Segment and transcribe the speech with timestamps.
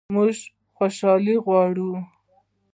[0.13, 0.35] موږ
[0.75, 1.91] خوشحالي غواړو